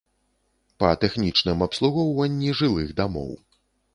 Па 0.83 0.89
тэхнічным 1.03 1.61
абслугоўванні 1.67 2.57
жылых 2.61 2.87
дамоў. 3.03 3.31